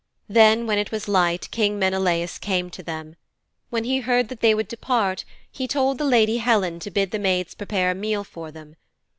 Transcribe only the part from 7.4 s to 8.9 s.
prepare a meal for them.